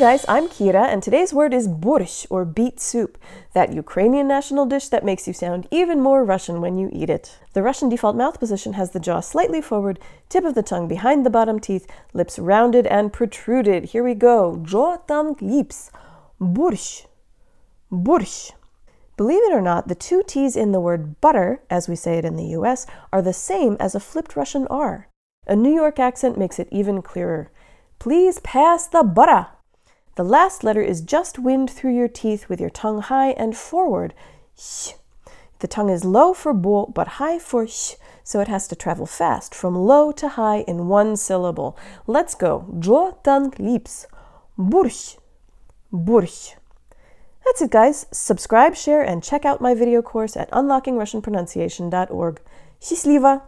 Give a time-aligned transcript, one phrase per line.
[0.00, 3.18] guys, I'm Kira, and today's word is borsh, or beet soup,
[3.52, 7.38] that Ukrainian national dish that makes you sound even more Russian when you eat it.
[7.52, 9.98] The Russian default mouth position has the jaw slightly forward,
[10.30, 13.90] tip of the tongue behind the bottom teeth, lips rounded and protruded.
[13.90, 14.62] Here we go.
[14.64, 15.90] Jaw, tongue, lips.
[16.40, 17.04] Borsh.
[17.92, 18.52] Borsh.
[19.18, 22.24] Believe it or not, the two T's in the word butter, as we say it
[22.24, 25.08] in the US, are the same as a flipped Russian R.
[25.46, 27.52] A New York accent makes it even clearer.
[27.98, 29.48] Please pass the butter.
[30.16, 34.12] The last letter is just wind through your teeth with your tongue high and forward.
[34.58, 34.92] Sh.
[35.60, 39.06] The tongue is low for bo but high for sh, so it has to travel
[39.06, 41.76] fast from low to high in one syllable.
[42.06, 42.66] Let's go.
[42.78, 44.06] Jo tang lips.
[44.58, 45.18] Borsh.
[45.92, 46.54] Borsh.
[47.44, 48.06] That's it, guys.
[48.12, 52.40] Subscribe, share, and check out my video course at unlockingrussianpronunciation.org.
[52.80, 53.42] Shisliva.